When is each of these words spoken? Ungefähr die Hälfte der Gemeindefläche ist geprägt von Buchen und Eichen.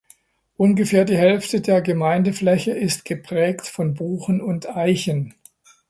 Ungefähr 0.57 1.05
die 1.05 1.15
Hälfte 1.15 1.61
der 1.61 1.83
Gemeindefläche 1.83 2.71
ist 2.71 3.05
geprägt 3.05 3.67
von 3.67 3.93
Buchen 3.93 4.41
und 4.41 4.65
Eichen. 4.67 5.35